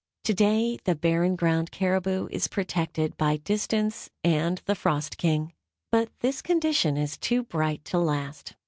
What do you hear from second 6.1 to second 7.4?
this condition is